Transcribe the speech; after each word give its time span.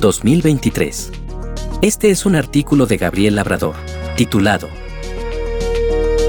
2023. 0.00 1.12
Este 1.82 2.10
es 2.10 2.26
un 2.26 2.36
artículo 2.36 2.86
de 2.86 2.96
Gabriel 2.96 3.36
Labrador, 3.36 3.74
titulado 4.16 4.68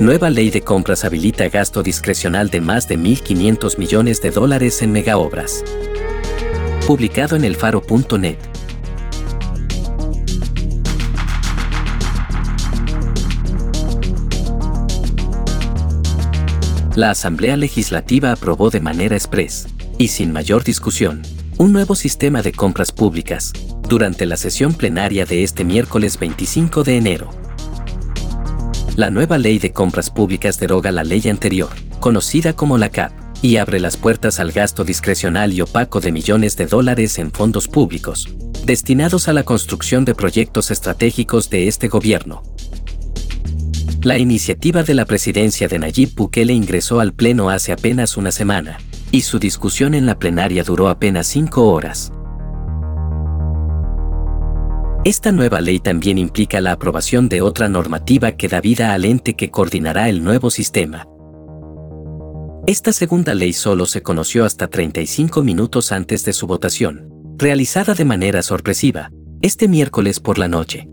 Nueva 0.01 0.29
ley 0.29 0.49
de 0.49 0.61
compras 0.61 1.05
habilita 1.05 1.47
gasto 1.47 1.81
discrecional 1.81 2.49
de 2.49 2.59
más 2.59 2.87
de 2.89 2.99
1.500 2.99 3.77
millones 3.77 4.21
de 4.21 4.31
dólares 4.31 4.81
en 4.81 4.91
megaobras. 4.91 5.63
Publicado 6.85 7.37
en 7.37 7.45
elfaro.net. 7.45 8.37
La 16.95 17.11
Asamblea 17.11 17.55
Legislativa 17.55 18.33
aprobó 18.33 18.69
de 18.69 18.81
manera 18.81 19.15
express, 19.15 19.67
y 19.97 20.09
sin 20.09 20.33
mayor 20.33 20.63
discusión, 20.65 21.23
un 21.57 21.71
nuevo 21.71 21.95
sistema 21.95 22.41
de 22.41 22.51
compras 22.51 22.91
públicas, 22.91 23.53
durante 23.87 24.25
la 24.25 24.35
sesión 24.35 24.73
plenaria 24.73 25.25
de 25.25 25.43
este 25.43 25.63
miércoles 25.63 26.19
25 26.19 26.83
de 26.83 26.97
enero. 26.97 27.29
La 28.97 29.09
nueva 29.09 29.37
ley 29.37 29.59
de 29.59 29.71
compras 29.71 30.09
públicas 30.09 30.59
deroga 30.59 30.91
la 30.91 31.03
ley 31.03 31.29
anterior, 31.29 31.69
conocida 32.01 32.53
como 32.53 32.77
la 32.77 32.89
CAP, 32.89 33.13
y 33.41 33.57
abre 33.57 33.79
las 33.79 33.95
puertas 33.95 34.39
al 34.39 34.51
gasto 34.51 34.83
discrecional 34.83 35.53
y 35.53 35.61
opaco 35.61 36.01
de 36.01 36.11
millones 36.11 36.57
de 36.57 36.65
dólares 36.65 37.19
en 37.19 37.31
fondos 37.31 37.67
públicos, 37.67 38.27
destinados 38.65 39.27
a 39.27 39.33
la 39.33 39.43
construcción 39.43 40.03
de 40.03 40.15
proyectos 40.15 40.71
estratégicos 40.71 41.49
de 41.49 41.67
este 41.67 41.87
gobierno. 41.87 42.43
La 44.01 44.17
iniciativa 44.17 44.83
de 44.83 44.93
la 44.93 45.05
presidencia 45.05 45.67
de 45.67 45.79
Nayib 45.79 46.15
Bukele 46.15 46.53
ingresó 46.53 46.99
al 46.99 47.13
Pleno 47.13 47.49
hace 47.49 47.71
apenas 47.71 48.17
una 48.17 48.31
semana, 48.31 48.77
y 49.15 49.21
su 49.21 49.39
discusión 49.39 49.93
en 49.93 50.05
la 50.05 50.19
plenaria 50.19 50.61
duró 50.65 50.89
apenas 50.89 51.27
cinco 51.27 51.71
horas. 51.71 52.11
Esta 55.05 55.31
nueva 55.31 55.61
ley 55.61 55.79
también 55.79 56.17
implica 56.17 56.59
la 56.59 56.73
aprobación 56.73 57.29
de 57.29 57.41
otra 57.41 57.69
normativa 57.69 58.33
que 58.33 58.49
da 58.49 58.59
vida 58.59 58.93
al 58.93 59.05
ente 59.05 59.35
que 59.35 59.51
coordinará 59.51 60.09
el 60.09 60.21
nuevo 60.21 60.49
sistema. 60.49 61.07
Esta 62.67 62.91
segunda 62.91 63.33
ley 63.33 63.53
solo 63.53 63.85
se 63.85 64.03
conoció 64.03 64.43
hasta 64.43 64.67
35 64.67 65.43
minutos 65.43 65.93
antes 65.93 66.25
de 66.25 66.33
su 66.33 66.45
votación, 66.45 67.07
realizada 67.37 67.93
de 67.93 68.03
manera 68.03 68.41
sorpresiva, 68.41 69.11
este 69.41 69.69
miércoles 69.69 70.19
por 70.19 70.37
la 70.39 70.49
noche. 70.49 70.89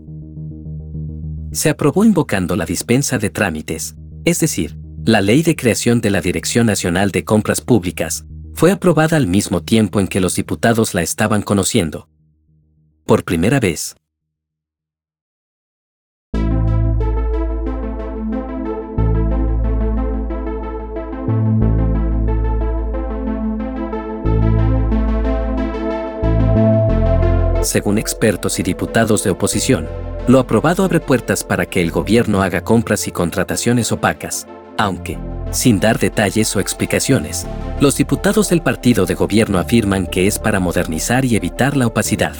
Se 1.51 1.69
aprobó 1.69 2.05
invocando 2.05 2.55
la 2.55 2.65
dispensa 2.65 3.17
de 3.17 3.29
trámites, 3.29 3.95
es 4.23 4.39
decir, 4.39 4.77
la 5.05 5.19
Ley 5.19 5.43
de 5.43 5.57
Creación 5.57 5.99
de 5.99 6.09
la 6.09 6.21
Dirección 6.21 6.65
Nacional 6.65 7.11
de 7.11 7.25
Compras 7.25 7.59
Públicas 7.59 8.23
fue 8.53 8.71
aprobada 8.71 9.17
al 9.17 9.27
mismo 9.27 9.61
tiempo 9.61 9.99
en 9.99 10.07
que 10.07 10.21
los 10.21 10.35
diputados 10.35 10.93
la 10.93 11.01
estaban 11.01 11.41
conociendo. 11.41 12.07
Por 13.05 13.25
primera 13.25 13.59
vez. 13.59 13.97
Según 27.61 27.97
expertos 27.97 28.59
y 28.59 28.63
diputados 28.63 29.23
de 29.25 29.31
oposición, 29.31 29.89
lo 30.29 30.39
aprobado 30.39 30.85
abre 30.85 31.01
puertas 31.01 31.43
para 31.43 31.65
que 31.65 31.81
el 31.81 31.91
gobierno 31.91 32.41
haga 32.41 32.63
compras 32.63 33.07
y 33.09 33.11
contrataciones 33.11 33.91
opacas, 33.91 34.47
aunque, 34.77 35.17
sin 35.51 35.79
dar 35.79 35.99
detalles 35.99 36.55
o 36.55 36.59
explicaciones, 36.59 37.45
los 37.79 37.97
diputados 37.97 38.49
del 38.49 38.61
partido 38.61 39.05
de 39.05 39.13
gobierno 39.15 39.59
afirman 39.59 40.07
que 40.07 40.27
es 40.27 40.39
para 40.39 40.59
modernizar 40.59 41.25
y 41.25 41.35
evitar 41.35 41.77
la 41.77 41.87
opacidad. 41.87 42.35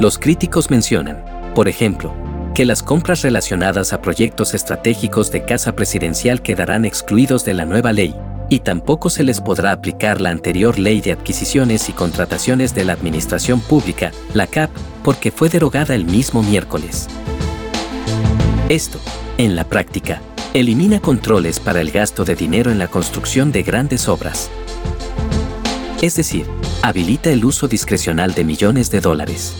Los 0.00 0.18
críticos 0.18 0.70
mencionan, 0.70 1.24
por 1.54 1.68
ejemplo, 1.68 2.12
que 2.54 2.64
las 2.64 2.82
compras 2.82 3.22
relacionadas 3.22 3.92
a 3.92 4.02
proyectos 4.02 4.52
estratégicos 4.52 5.30
de 5.30 5.44
casa 5.44 5.74
presidencial 5.74 6.42
quedarán 6.42 6.84
excluidos 6.84 7.44
de 7.44 7.54
la 7.54 7.64
nueva 7.64 7.92
ley, 7.92 8.14
y 8.48 8.60
tampoco 8.60 9.08
se 9.08 9.24
les 9.24 9.40
podrá 9.40 9.72
aplicar 9.72 10.20
la 10.20 10.28
anterior 10.28 10.78
ley 10.78 11.00
de 11.00 11.12
adquisiciones 11.12 11.88
y 11.88 11.92
contrataciones 11.92 12.74
de 12.74 12.84
la 12.84 12.92
Administración 12.92 13.60
Pública, 13.60 14.12
la 14.34 14.46
CAP, 14.46 14.70
porque 15.02 15.30
fue 15.30 15.48
derogada 15.48 15.94
el 15.94 16.04
mismo 16.04 16.42
miércoles. 16.42 17.08
Esto, 18.72 18.98
en 19.36 19.54
la 19.54 19.64
práctica, 19.64 20.22
elimina 20.54 20.98
controles 20.98 21.60
para 21.60 21.82
el 21.82 21.90
gasto 21.90 22.24
de 22.24 22.34
dinero 22.34 22.70
en 22.70 22.78
la 22.78 22.88
construcción 22.88 23.52
de 23.52 23.62
grandes 23.62 24.08
obras. 24.08 24.48
Es 26.00 26.16
decir, 26.16 26.46
habilita 26.80 27.30
el 27.30 27.44
uso 27.44 27.68
discrecional 27.68 28.32
de 28.32 28.44
millones 28.44 28.90
de 28.90 29.02
dólares. 29.02 29.52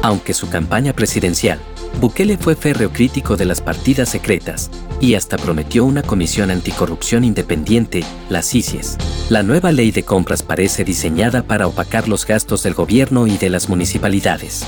Aunque 0.00 0.32
su 0.32 0.48
campaña 0.48 0.92
presidencial, 0.92 1.58
Bukele 2.00 2.38
fue 2.38 2.54
férreo 2.54 2.92
crítico 2.92 3.36
de 3.36 3.46
las 3.46 3.60
partidas 3.60 4.08
secretas 4.10 4.70
y 5.00 5.14
hasta 5.14 5.38
prometió 5.38 5.84
una 5.84 6.04
comisión 6.04 6.52
anticorrupción 6.52 7.24
independiente, 7.24 8.04
la 8.30 8.42
CICIES. 8.42 8.96
La 9.28 9.42
nueva 9.42 9.72
ley 9.72 9.90
de 9.90 10.04
compras 10.04 10.44
parece 10.44 10.84
diseñada 10.84 11.42
para 11.42 11.66
opacar 11.66 12.06
los 12.06 12.24
gastos 12.24 12.62
del 12.62 12.74
gobierno 12.74 13.26
y 13.26 13.36
de 13.38 13.50
las 13.50 13.68
municipalidades. 13.68 14.64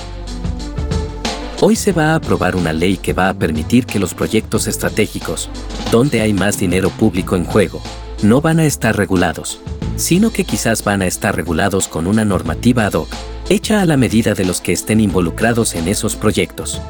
Hoy 1.61 1.75
se 1.75 1.91
va 1.91 2.13
a 2.13 2.15
aprobar 2.15 2.55
una 2.55 2.73
ley 2.73 2.97
que 2.99 3.13
va 3.13 3.29
a 3.29 3.35
permitir 3.35 3.85
que 3.85 3.99
los 3.99 4.15
proyectos 4.15 4.69
estratégicos, 4.69 5.51
donde 5.91 6.21
hay 6.21 6.33
más 6.33 6.57
dinero 6.57 6.89
público 6.89 7.35
en 7.35 7.45
juego, 7.45 7.83
no 8.23 8.41
van 8.41 8.61
a 8.61 8.65
estar 8.65 8.97
regulados, 8.97 9.61
sino 9.97 10.31
que 10.31 10.45
quizás 10.45 10.85
van 10.85 11.03
a 11.03 11.07
estar 11.07 11.35
regulados 11.35 11.89
con 11.89 12.07
una 12.07 12.25
normativa 12.25 12.87
ad 12.87 12.93
hoc, 12.93 13.09
hecha 13.49 13.83
a 13.83 13.87
la 13.87 13.97
medida 13.97 14.35
de 14.35 14.45
los 14.45 14.61
que 14.61 14.73
estén 14.73 15.01
involucrados 15.01 15.75
en 15.75 15.89
esos 15.89 16.15
proyectos. 16.15 16.81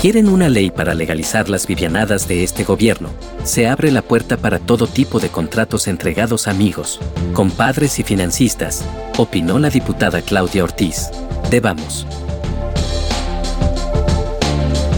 Quieren 0.00 0.28
una 0.28 0.48
ley 0.48 0.70
para 0.70 0.94
legalizar 0.94 1.48
las 1.48 1.66
vivianadas 1.66 2.28
de 2.28 2.44
este 2.44 2.62
gobierno. 2.62 3.10
Se 3.42 3.66
abre 3.66 3.90
la 3.90 4.02
puerta 4.02 4.36
para 4.36 4.60
todo 4.60 4.86
tipo 4.86 5.18
de 5.18 5.30
contratos 5.30 5.88
entregados 5.88 6.46
a 6.46 6.52
amigos, 6.52 7.00
compadres 7.32 7.98
y 7.98 8.04
financistas, 8.04 8.84
opinó 9.18 9.58
la 9.58 9.68
diputada 9.68 10.22
Claudia 10.22 10.62
Ortiz. 10.62 11.10
De 11.50 11.58
Vamos. 11.58 12.06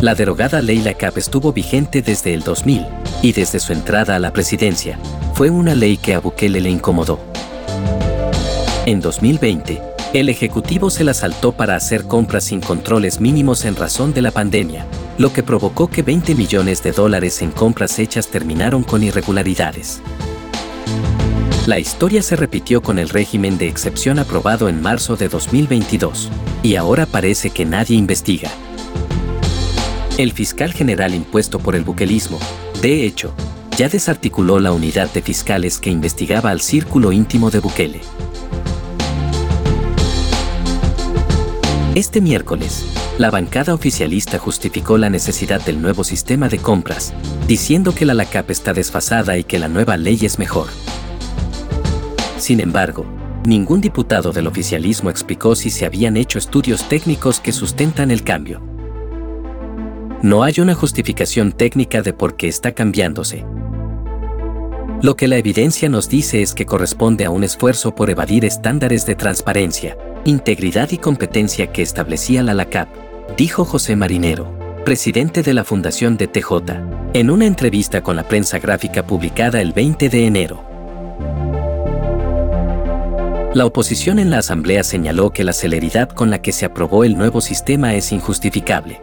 La 0.02 0.16
derogada 0.16 0.60
ley 0.62 0.80
LACAP 0.80 1.16
estuvo 1.18 1.52
vigente 1.52 2.02
desde 2.02 2.34
el 2.34 2.42
2000 2.42 2.84
y 3.22 3.30
desde 3.30 3.60
su 3.60 3.72
entrada 3.72 4.16
a 4.16 4.18
la 4.18 4.32
presidencia, 4.32 4.98
fue 5.32 5.48
una 5.48 5.76
ley 5.76 5.96
que 5.96 6.12
a 6.12 6.18
Bukele 6.18 6.60
le 6.60 6.70
incomodó. 6.70 7.20
En 8.84 9.00
2020, 9.00 9.80
el 10.12 10.28
Ejecutivo 10.28 10.90
se 10.90 11.04
la 11.04 11.14
saltó 11.14 11.52
para 11.52 11.76
hacer 11.76 12.02
compras 12.02 12.42
sin 12.42 12.60
controles 12.60 13.20
mínimos 13.20 13.64
en 13.64 13.76
razón 13.76 14.12
de 14.12 14.22
la 14.22 14.32
pandemia, 14.32 14.86
lo 15.18 15.32
que 15.32 15.44
provocó 15.44 15.86
que 15.86 16.02
20 16.02 16.34
millones 16.34 16.82
de 16.82 16.90
dólares 16.90 17.40
en 17.40 17.52
compras 17.52 18.00
hechas 18.00 18.26
terminaron 18.26 18.82
con 18.82 19.04
irregularidades. 19.04 20.00
La 21.68 21.78
historia 21.78 22.22
se 22.22 22.34
repitió 22.34 22.82
con 22.82 22.98
el 22.98 23.08
régimen 23.08 23.56
de 23.56 23.68
excepción 23.68 24.18
aprobado 24.18 24.68
en 24.68 24.82
marzo 24.82 25.14
de 25.14 25.28
2022, 25.28 26.28
y 26.64 26.74
ahora 26.74 27.06
parece 27.06 27.50
que 27.50 27.64
nadie 27.64 27.96
investiga. 27.96 28.50
El 30.18 30.32
fiscal 30.32 30.74
general 30.74 31.14
impuesto 31.14 31.58
por 31.58 31.74
el 31.74 31.84
buquelismo, 31.84 32.38
de 32.82 33.06
hecho, 33.06 33.32
ya 33.78 33.88
desarticuló 33.88 34.60
la 34.60 34.70
unidad 34.70 35.10
de 35.10 35.22
fiscales 35.22 35.78
que 35.78 35.88
investigaba 35.88 36.50
al 36.50 36.60
círculo 36.60 37.12
íntimo 37.12 37.50
de 37.50 37.60
Bukele. 37.60 38.00
Este 41.94 42.20
miércoles, 42.20 42.84
la 43.16 43.30
bancada 43.30 43.72
oficialista 43.72 44.38
justificó 44.38 44.98
la 44.98 45.08
necesidad 45.08 45.64
del 45.64 45.80
nuevo 45.80 46.04
sistema 46.04 46.50
de 46.50 46.58
compras, 46.58 47.14
diciendo 47.48 47.94
que 47.94 48.04
la 48.04 48.12
LACAP 48.12 48.50
está 48.50 48.74
desfasada 48.74 49.38
y 49.38 49.44
que 49.44 49.58
la 49.58 49.68
nueva 49.68 49.96
ley 49.96 50.18
es 50.22 50.38
mejor. 50.38 50.68
Sin 52.36 52.60
embargo, 52.60 53.06
ningún 53.46 53.80
diputado 53.80 54.32
del 54.32 54.46
oficialismo 54.46 55.08
explicó 55.08 55.54
si 55.54 55.70
se 55.70 55.86
habían 55.86 56.18
hecho 56.18 56.38
estudios 56.38 56.86
técnicos 56.86 57.40
que 57.40 57.52
sustentan 57.52 58.10
el 58.10 58.24
cambio. 58.24 58.71
No 60.22 60.44
hay 60.44 60.60
una 60.60 60.74
justificación 60.74 61.50
técnica 61.50 62.00
de 62.00 62.12
por 62.12 62.36
qué 62.36 62.46
está 62.46 62.70
cambiándose. 62.70 63.44
Lo 65.02 65.16
que 65.16 65.26
la 65.26 65.36
evidencia 65.36 65.88
nos 65.88 66.08
dice 66.08 66.42
es 66.42 66.54
que 66.54 66.64
corresponde 66.64 67.24
a 67.24 67.30
un 67.30 67.42
esfuerzo 67.42 67.92
por 67.92 68.08
evadir 68.08 68.44
estándares 68.44 69.04
de 69.04 69.16
transparencia, 69.16 69.98
integridad 70.24 70.92
y 70.92 70.98
competencia 70.98 71.72
que 71.72 71.82
establecía 71.82 72.44
la 72.44 72.54
LACAP, 72.54 72.88
dijo 73.36 73.64
José 73.64 73.96
Marinero, 73.96 74.56
presidente 74.84 75.42
de 75.42 75.54
la 75.54 75.64
Fundación 75.64 76.16
de 76.16 76.28
TJ, 76.28 76.52
en 77.14 77.28
una 77.28 77.46
entrevista 77.46 78.00
con 78.04 78.14
la 78.14 78.22
prensa 78.28 78.60
gráfica 78.60 79.04
publicada 79.04 79.60
el 79.60 79.72
20 79.72 80.08
de 80.08 80.26
enero. 80.26 80.64
La 83.54 83.66
oposición 83.66 84.20
en 84.20 84.30
la 84.30 84.38
Asamblea 84.38 84.84
señaló 84.84 85.30
que 85.30 85.42
la 85.42 85.52
celeridad 85.52 86.10
con 86.10 86.30
la 86.30 86.40
que 86.40 86.52
se 86.52 86.64
aprobó 86.64 87.02
el 87.02 87.18
nuevo 87.18 87.40
sistema 87.40 87.96
es 87.96 88.12
injustificable. 88.12 89.00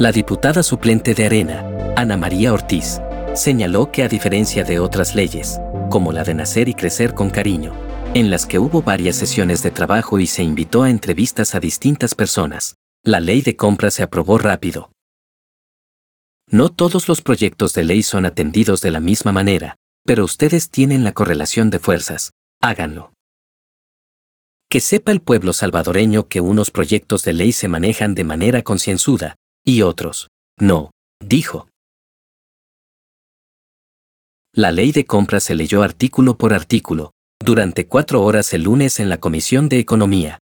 La 0.00 0.12
diputada 0.12 0.62
suplente 0.62 1.12
de 1.12 1.26
Arena, 1.26 1.92
Ana 1.94 2.16
María 2.16 2.54
Ortiz, 2.54 3.02
señaló 3.34 3.92
que 3.92 4.02
a 4.02 4.08
diferencia 4.08 4.64
de 4.64 4.78
otras 4.78 5.14
leyes, 5.14 5.60
como 5.90 6.10
la 6.10 6.24
de 6.24 6.32
nacer 6.32 6.70
y 6.70 6.74
crecer 6.74 7.12
con 7.12 7.28
cariño, 7.28 7.74
en 8.14 8.30
las 8.30 8.46
que 8.46 8.58
hubo 8.58 8.80
varias 8.80 9.16
sesiones 9.16 9.62
de 9.62 9.70
trabajo 9.70 10.18
y 10.18 10.26
se 10.26 10.42
invitó 10.42 10.84
a 10.84 10.88
entrevistas 10.88 11.54
a 11.54 11.60
distintas 11.60 12.14
personas, 12.14 12.76
la 13.04 13.20
ley 13.20 13.42
de 13.42 13.56
compra 13.56 13.90
se 13.90 14.02
aprobó 14.02 14.38
rápido. 14.38 14.90
No 16.46 16.70
todos 16.70 17.06
los 17.06 17.20
proyectos 17.20 17.74
de 17.74 17.84
ley 17.84 18.02
son 18.02 18.24
atendidos 18.24 18.80
de 18.80 18.92
la 18.92 19.00
misma 19.00 19.32
manera, 19.32 19.76
pero 20.06 20.24
ustedes 20.24 20.70
tienen 20.70 21.04
la 21.04 21.12
correlación 21.12 21.68
de 21.68 21.78
fuerzas, 21.78 22.30
háganlo. 22.62 23.12
Que 24.70 24.80
sepa 24.80 25.12
el 25.12 25.20
pueblo 25.20 25.52
salvadoreño 25.52 26.26
que 26.26 26.40
unos 26.40 26.70
proyectos 26.70 27.22
de 27.22 27.34
ley 27.34 27.52
se 27.52 27.68
manejan 27.68 28.14
de 28.14 28.24
manera 28.24 28.62
concienzuda, 28.62 29.36
y 29.70 29.82
otros, 29.82 30.28
no, 30.58 30.90
dijo. 31.24 31.68
La 34.52 34.72
ley 34.72 34.90
de 34.90 35.04
compra 35.04 35.38
se 35.38 35.54
leyó 35.54 35.82
artículo 35.82 36.36
por 36.36 36.52
artículo, 36.52 37.12
durante 37.38 37.86
cuatro 37.86 38.22
horas 38.22 38.52
el 38.52 38.64
lunes 38.64 38.98
en 38.98 39.08
la 39.08 39.18
Comisión 39.18 39.68
de 39.68 39.78
Economía. 39.78 40.38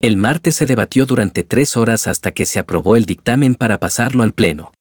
El 0.00 0.16
martes 0.16 0.56
se 0.56 0.66
debatió 0.66 1.06
durante 1.06 1.44
tres 1.44 1.76
horas 1.76 2.06
hasta 2.06 2.32
que 2.32 2.46
se 2.46 2.58
aprobó 2.58 2.96
el 2.96 3.04
dictamen 3.04 3.54
para 3.54 3.78
pasarlo 3.78 4.22
al 4.22 4.32
Pleno. 4.32 4.72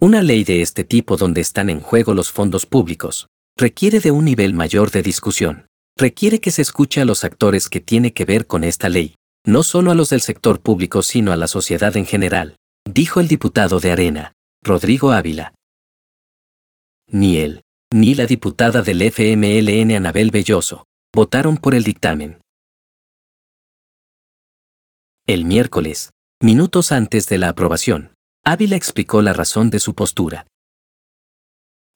Una 0.00 0.22
ley 0.22 0.44
de 0.44 0.60
este 0.60 0.84
tipo 0.84 1.16
donde 1.16 1.40
están 1.40 1.70
en 1.70 1.80
juego 1.80 2.14
los 2.14 2.30
fondos 2.30 2.66
públicos, 2.66 3.28
requiere 3.56 4.00
de 4.00 4.10
un 4.10 4.24
nivel 4.24 4.54
mayor 4.54 4.90
de 4.90 5.02
discusión. 5.02 5.66
Requiere 5.96 6.40
que 6.40 6.50
se 6.50 6.62
escuche 6.62 7.00
a 7.00 7.04
los 7.04 7.22
actores 7.22 7.68
que 7.68 7.80
tiene 7.80 8.12
que 8.12 8.24
ver 8.24 8.48
con 8.48 8.64
esta 8.64 8.88
ley, 8.88 9.14
no 9.46 9.62
solo 9.62 9.90
a 9.90 9.94
los 9.94 10.10
del 10.10 10.20
sector 10.20 10.60
público 10.60 11.02
sino 11.02 11.32
a 11.32 11.36
la 11.36 11.46
sociedad 11.46 11.96
en 11.96 12.06
general, 12.06 12.56
dijo 12.84 13.20
el 13.20 13.28
diputado 13.28 13.80
de 13.80 13.92
Arena, 13.92 14.32
Rodrigo 14.62 15.12
Ávila. 15.12 15.54
Ni 17.08 17.36
él, 17.38 17.62
ni 17.92 18.14
la 18.14 18.26
diputada 18.26 18.82
del 18.82 19.02
FMLN 19.02 19.96
Anabel 19.96 20.30
Belloso, 20.30 20.86
votaron 21.14 21.58
por 21.58 21.74
el 21.74 21.84
dictamen. 21.84 22.40
El 25.26 25.44
miércoles, 25.44 26.10
minutos 26.40 26.92
antes 26.92 27.26
de 27.28 27.38
la 27.38 27.50
aprobación, 27.50 28.14
Ávila 28.44 28.76
explicó 28.76 29.22
la 29.22 29.32
razón 29.32 29.70
de 29.70 29.78
su 29.78 29.94
postura. 29.94 30.46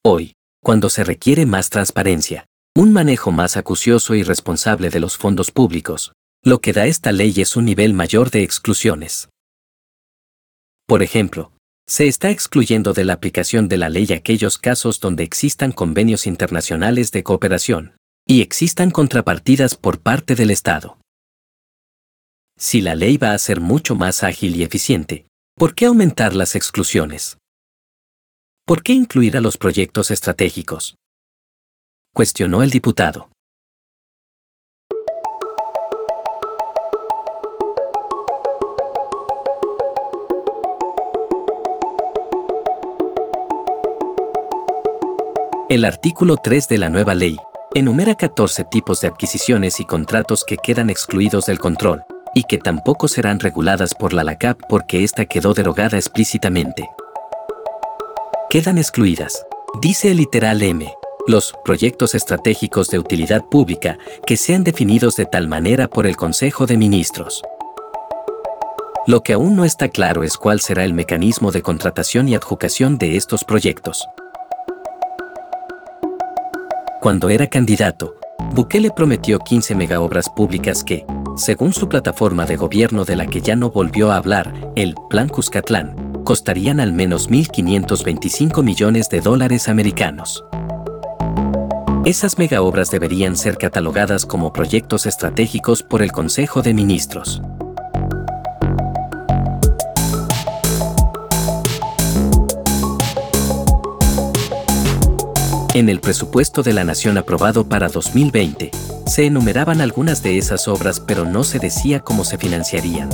Hoy, 0.05 0.35
cuando 0.62 0.89
se 0.89 1.05
requiere 1.05 1.45
más 1.45 1.69
transparencia, 1.71 2.47
un 2.75 2.93
manejo 2.93 3.33
más 3.33 3.56
acucioso 3.56 4.15
y 4.15 4.23
responsable 4.23 4.91
de 4.91 5.00
los 5.00 5.17
fondos 5.19 5.50
públicos, 5.50 6.12
lo 6.49 6.62
que 6.62 6.73
da 6.73 6.87
esta 6.87 7.12
ley 7.12 7.35
es 7.37 7.56
un 7.56 7.67
nivel 7.67 7.93
mayor 7.93 8.31
de 8.31 8.43
exclusiones. 8.43 9.29
Por 10.87 11.03
ejemplo, 11.03 11.53
se 11.87 12.06
está 12.06 12.31
excluyendo 12.31 12.95
de 12.95 13.05
la 13.05 13.12
aplicación 13.12 13.69
de 13.69 13.77
la 13.77 13.91
ley 13.91 14.12
aquellos 14.12 14.56
casos 14.56 14.99
donde 14.99 15.25
existan 15.25 15.73
convenios 15.73 16.27
internacionales 16.27 17.12
de 17.12 17.23
cooperación 17.23 17.97
y 18.27 18.41
existan 18.41 18.91
contrapartidas 18.91 19.75
por 19.75 20.00
parte 20.00 20.35
del 20.35 20.50
Estado. 20.50 20.99
Si 22.56 22.81
la 22.81 22.95
ley 22.95 23.19
va 23.19 23.33
a 23.33 23.39
ser 23.39 23.61
mucho 23.61 23.95
más 23.95 24.23
ágil 24.23 24.56
y 24.56 24.62
eficiente, 24.62 25.27
¿por 25.55 25.75
qué 25.75 25.85
aumentar 25.85 26.35
las 26.35 26.55
exclusiones? 26.55 27.37
¿Por 28.67 28.83
qué 28.83 28.95
incluir 28.95 29.37
a 29.37 29.41
los 29.41 29.59
proyectos 29.59 30.11
estratégicos? 30.11 30.97
Cuestionó 32.15 32.62
el 32.62 32.71
diputado. 32.71 33.31
El 45.69 45.85
artículo 45.85 46.37
3 46.37 46.69
de 46.69 46.79
la 46.79 46.88
nueva 46.88 47.15
ley 47.15 47.37
enumera 47.75 48.15
14 48.15 48.65
tipos 48.65 49.00
de 49.00 49.09
adquisiciones 49.09 49.81
y 49.81 49.85
contratos 49.85 50.44
que 50.44 50.56
quedan 50.56 50.91
excluidos 50.91 51.47
del 51.47 51.59
control 51.59 52.05
y 52.35 52.44
que 52.44 52.59
tampoco 52.59 53.09
serán 53.09 53.41
reguladas 53.41 53.94
por 53.94 54.12
la 54.12 54.25
LACAP 54.25 54.61
porque 54.69 55.05
ésta 55.05 55.26
quedó 55.26 55.55
derogada 55.55 55.97
explícitamente 55.97 56.88
quedan 58.50 58.79
excluidas. 58.79 59.44
Dice 59.82 60.11
el 60.11 60.17
literal 60.17 60.62
M. 60.62 60.91
Los 61.26 61.53
proyectos 61.67 62.14
estratégicos 62.14 62.88
de 62.88 62.99
utilidad 62.99 63.44
pública 63.44 63.99
que 64.26 64.38
sean 64.38 64.64
definidos 64.64 65.17
de 65.17 65.26
tal 65.26 65.49
manera 65.49 65.88
por 65.88 66.06
el 66.06 66.17
Consejo 66.17 66.64
de 66.64 66.79
Ministros. 66.79 67.43
Lo 69.06 69.23
que 69.23 69.35
aún 69.35 69.55
no 69.55 69.67
está 69.67 69.88
claro 69.88 70.23
es 70.23 70.38
cuál 70.38 70.61
será 70.61 70.85
el 70.85 70.94
mecanismo 70.94 71.53
de 71.53 71.61
contratación 71.61 72.26
y 72.29 72.35
adjudicación 72.35 72.97
de 72.97 73.17
estos 73.17 73.44
proyectos. 73.44 74.06
Cuando 77.00 77.29
era 77.29 77.47
candidato, 77.47 78.17
Bukele 78.55 78.91
prometió 78.91 79.39
15 79.39 79.77
megaobras 79.77 80.29
públicas 80.29 80.83
que, 80.83 81.06
según 81.37 81.73
su 81.73 81.89
plataforma 81.89 82.45
de 82.45 82.56
gobierno 82.56 83.05
de 83.05 83.15
la 83.15 83.27
que 83.27 83.41
ya 83.41 83.55
no 83.55 83.71
volvió 83.71 84.11
a 84.11 84.17
hablar, 84.17 84.53
el 84.75 84.97
Plan 85.09 85.29
Cuscatlán, 85.29 86.23
costarían 86.25 86.81
al 86.81 86.93
menos 86.93 87.31
1.525 87.31 88.65
millones 88.65 89.09
de 89.11 89.21
dólares 89.21 89.69
americanos. 89.69 90.45
Esas 92.05 92.37
megaobras 92.37 92.91
deberían 92.91 93.37
ser 93.37 93.59
catalogadas 93.59 94.27
como 94.27 94.53
proyectos 94.53 95.06
estratégicos 95.06 95.85
por 95.85 96.03
el 96.03 96.11
Consejo 96.11 96.62
de 96.62 96.75
Ministros. 96.75 97.41
En 105.78 105.88
el 105.88 106.00
presupuesto 106.00 106.64
de 106.64 106.72
la 106.72 106.82
Nación 106.82 107.18
aprobado 107.18 107.68
para 107.68 107.88
2020, 107.88 108.73
se 109.06 109.26
enumeraban 109.26 109.80
algunas 109.80 110.25
de 110.25 110.37
esas 110.37 110.66
obras 110.66 110.99
pero 110.99 111.25
no 111.25 111.44
se 111.44 111.61
decía 111.61 112.00
cómo 112.00 112.25
se 112.25 112.37
financiarían. 112.37 113.08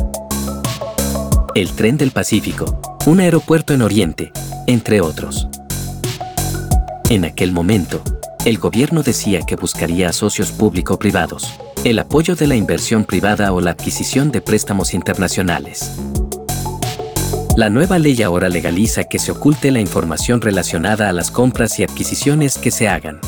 El 1.54 1.72
Tren 1.72 1.98
del 1.98 2.10
Pacífico, 2.10 2.80
un 3.04 3.20
aeropuerto 3.20 3.74
en 3.74 3.82
Oriente, 3.82 4.32
entre 4.66 5.02
otros. 5.02 5.46
En 7.10 7.26
aquel 7.26 7.52
momento, 7.52 8.02
el 8.46 8.56
gobierno 8.56 9.02
decía 9.02 9.40
que 9.46 9.56
buscaría 9.56 10.08
a 10.08 10.14
socios 10.14 10.50
público-privados, 10.50 11.52
el 11.84 11.98
apoyo 11.98 12.34
de 12.34 12.46
la 12.46 12.56
inversión 12.56 13.04
privada 13.04 13.52
o 13.52 13.60
la 13.60 13.72
adquisición 13.72 14.32
de 14.32 14.40
préstamos 14.40 14.94
internacionales. 14.94 15.92
La 17.56 17.70
nueva 17.70 18.00
ley 18.00 18.20
ahora 18.20 18.48
legaliza 18.48 19.04
que 19.04 19.20
se 19.20 19.30
oculte 19.30 19.70
la 19.70 19.78
información 19.78 20.40
relacionada 20.40 21.08
a 21.08 21.12
las 21.12 21.30
compras 21.30 21.78
y 21.78 21.84
adquisiciones 21.84 22.58
que 22.58 22.72
se 22.72 22.88
hagan. 22.88 23.20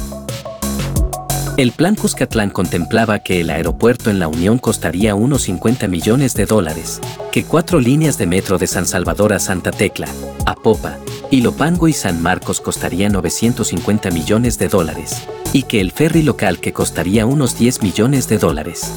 El 1.56 1.70
plan 1.70 1.94
Cuscatlán 1.94 2.50
contemplaba 2.50 3.20
que 3.20 3.40
el 3.40 3.50
aeropuerto 3.50 4.10
en 4.10 4.18
la 4.18 4.26
Unión 4.26 4.58
costaría 4.58 5.14
unos 5.14 5.42
50 5.42 5.86
millones 5.86 6.34
de 6.34 6.44
dólares, 6.44 7.00
que 7.30 7.44
cuatro 7.44 7.78
líneas 7.78 8.18
de 8.18 8.26
metro 8.26 8.58
de 8.58 8.66
San 8.66 8.84
Salvador 8.84 9.32
a 9.32 9.38
Santa 9.38 9.70
Tecla, 9.70 10.08
a 10.44 10.56
Popa, 10.56 10.98
y 11.30 11.42
San 11.92 12.20
Marcos 12.20 12.60
costarían 12.60 13.12
950 13.12 14.10
millones 14.10 14.58
de 14.58 14.68
dólares, 14.68 15.28
y 15.52 15.62
que 15.62 15.80
el 15.80 15.92
ferry 15.92 16.22
local 16.22 16.58
que 16.58 16.72
costaría 16.72 17.26
unos 17.26 17.56
10 17.56 17.80
millones 17.82 18.28
de 18.28 18.38
dólares. 18.38 18.92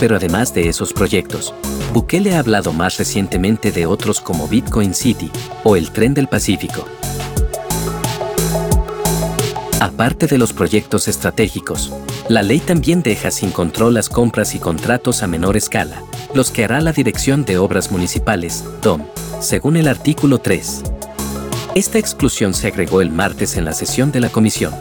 Pero 0.00 0.16
además 0.16 0.52
de 0.54 0.68
esos 0.68 0.92
proyectos, 0.92 1.54
Bukele 1.92 2.34
ha 2.34 2.40
hablado 2.40 2.72
más 2.72 2.96
recientemente 2.96 3.70
de 3.70 3.86
otros 3.86 4.20
como 4.20 4.48
Bitcoin 4.48 4.94
City 4.94 5.30
o 5.62 5.76
el 5.76 5.92
Tren 5.92 6.14
del 6.14 6.26
Pacífico, 6.26 6.86
Aparte 9.80 10.26
de 10.26 10.36
los 10.36 10.52
proyectos 10.52 11.08
estratégicos, 11.08 11.90
la 12.28 12.42
ley 12.42 12.58
también 12.58 13.02
deja 13.02 13.30
sin 13.30 13.50
control 13.50 13.94
las 13.94 14.10
compras 14.10 14.54
y 14.54 14.58
contratos 14.58 15.22
a 15.22 15.26
menor 15.26 15.56
escala, 15.56 16.02
los 16.34 16.50
que 16.50 16.64
hará 16.64 16.82
la 16.82 16.92
Dirección 16.92 17.46
de 17.46 17.56
Obras 17.56 17.90
Municipales, 17.90 18.62
DOM, 18.82 19.06
según 19.40 19.78
el 19.78 19.88
artículo 19.88 20.38
3. 20.38 20.82
Esta 21.74 21.98
exclusión 21.98 22.52
se 22.52 22.66
agregó 22.66 23.00
el 23.00 23.10
martes 23.10 23.56
en 23.56 23.64
la 23.64 23.72
sesión 23.72 24.12
de 24.12 24.20
la 24.20 24.28
comisión. 24.28 24.74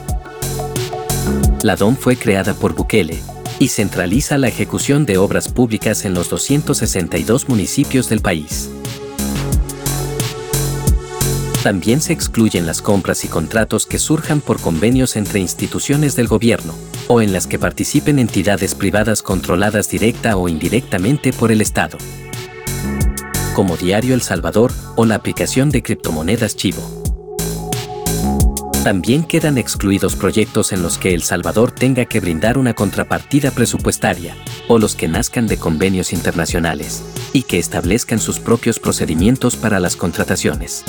La 1.63 1.77
DOM 1.77 1.95
fue 1.95 2.17
creada 2.17 2.53
por 2.53 2.75
Bukele 2.75 3.21
y 3.59 3.67
centraliza 3.67 4.37
la 4.37 4.47
ejecución 4.47 5.05
de 5.05 5.17
obras 5.17 5.49
públicas 5.49 6.05
en 6.05 6.13
los 6.13 6.29
262 6.29 7.49
municipios 7.49 8.09
del 8.09 8.21
país. 8.21 8.69
También 11.61 11.99
se 11.99 12.13
excluyen 12.13 12.65
las 12.65 12.81
compras 12.81 13.25
y 13.25 13.27
contratos 13.27 13.85
que 13.85 13.99
surjan 13.99 14.39
por 14.39 14.61
convenios 14.61 15.17
entre 15.17 15.41
instituciones 15.41 16.15
del 16.15 16.29
gobierno, 16.29 16.73
o 17.07 17.21
en 17.21 17.33
las 17.33 17.47
que 17.47 17.59
participen 17.59 18.17
entidades 18.17 18.75
privadas 18.75 19.21
controladas 19.21 19.89
directa 19.89 20.37
o 20.37 20.47
indirectamente 20.47 21.33
por 21.33 21.51
el 21.51 21.59
Estado. 21.59 21.97
Como 23.55 23.75
Diario 23.75 24.13
El 24.13 24.21
Salvador 24.21 24.71
o 24.95 25.05
la 25.05 25.15
aplicación 25.15 25.69
de 25.69 25.83
criptomonedas 25.83 26.55
Chivo. 26.55 26.98
También 28.83 29.25
quedan 29.25 29.57
excluidos 29.57 30.15
proyectos 30.15 30.71
en 30.71 30.81
los 30.81 30.97
que 30.97 31.13
El 31.13 31.21
Salvador 31.21 31.71
tenga 31.71 32.05
que 32.05 32.21
brindar 32.21 32.57
una 32.57 32.73
contrapartida 32.73 33.51
presupuestaria, 33.51 34.37
o 34.69 34.79
los 34.79 34.95
que 34.95 35.09
nazcan 35.09 35.47
de 35.47 35.57
convenios 35.57 36.13
internacionales, 36.13 37.03
y 37.33 37.43
que 37.43 37.59
establezcan 37.59 38.19
sus 38.19 38.39
propios 38.39 38.79
procedimientos 38.79 39.57
para 39.57 39.81
las 39.81 39.97
contrataciones. 39.97 40.85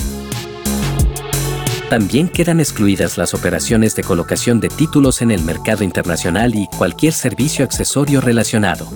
También 1.88 2.28
quedan 2.28 2.60
excluidas 2.60 3.18
las 3.18 3.34
operaciones 3.34 3.96
de 3.96 4.04
colocación 4.04 4.60
de 4.60 4.68
títulos 4.68 5.20
en 5.20 5.32
el 5.32 5.42
mercado 5.42 5.82
internacional 5.82 6.54
y 6.54 6.68
cualquier 6.68 7.12
servicio 7.12 7.64
accesorio 7.64 8.20
relacionado. 8.20 8.88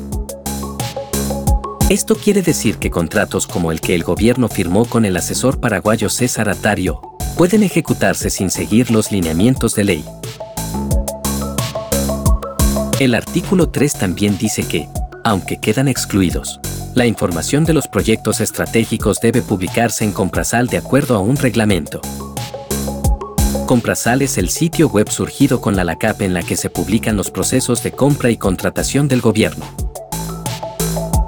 Esto 1.91 2.15
quiere 2.15 2.43
decir 2.43 2.79
que 2.79 2.91
contratos 2.91 3.49
como 3.49 3.73
el 3.73 3.81
que 3.81 3.97
el 3.97 4.05
gobierno 4.05 4.49
firmó 4.49 4.85
con 4.85 5.05
el 5.05 5.17
asesor 5.17 5.59
paraguayo 5.59 6.09
César 6.09 6.49
Atario 6.49 7.14
pueden 7.37 7.65
ejecutarse 7.65 8.31
sin 8.31 8.51
seguir 8.51 8.91
los 8.91 9.11
lineamientos 9.11 9.75
de 9.75 9.85
ley. 9.85 10.05
El 13.01 13.15
artículo 13.15 13.69
3 13.71 13.93
también 13.95 14.39
dice 14.39 14.63
que, 14.67 14.89
aunque 15.25 15.59
quedan 15.59 15.89
excluidos, 15.89 16.61
la 16.95 17.07
información 17.07 17.65
de 17.65 17.73
los 17.73 17.89
proyectos 17.89 18.41
estratégicos 18.41 19.21
debe 19.21 19.43
publicarse 19.43 20.05
en 20.05 20.13
Comprasal 20.13 20.69
de 20.69 20.79
acuerdo 20.79 21.17
a 21.17 21.19
un 21.19 21.37
reglamento. 21.37 22.01
Comprasal 23.67 24.23
es 24.23 24.39
el 24.39 24.49
sitio 24.49 24.89
web 24.89 25.11
surgido 25.11 25.61
con 25.61 25.75
la 25.75 25.83
LACAP 25.83 26.23
en 26.23 26.35
la 26.35 26.43
que 26.43 26.57
se 26.57 26.71
publican 26.71 27.17
los 27.17 27.33
procesos 27.33 27.83
de 27.83 27.91
compra 27.91 28.31
y 28.31 28.37
contratación 28.37 29.09
del 29.09 29.21
gobierno. 29.21 29.65